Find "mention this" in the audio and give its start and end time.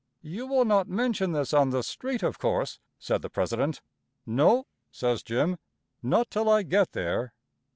0.87-1.53